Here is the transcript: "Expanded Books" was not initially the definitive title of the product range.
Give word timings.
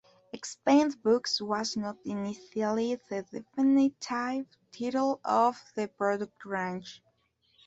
"Expanded 0.33 0.99
Books" 1.03 1.39
was 1.39 1.77
not 1.77 1.95
initially 2.05 2.99
the 3.11 3.21
definitive 3.31 3.99
title 4.79 5.21
of 5.23 5.61
the 5.75 5.89
product 5.89 6.43
range. 6.43 7.03